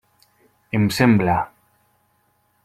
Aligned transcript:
Em 0.79 0.87
sembla. 0.97 1.35